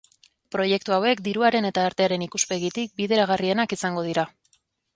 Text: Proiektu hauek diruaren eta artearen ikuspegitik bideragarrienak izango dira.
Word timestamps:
Proiektu 0.53 0.95
hauek 0.97 1.21
diruaren 1.27 1.67
eta 1.69 1.83
artearen 1.91 2.25
ikuspegitik 2.29 2.99
bideragarrienak 3.03 3.79
izango 3.79 4.09
dira. 4.11 4.29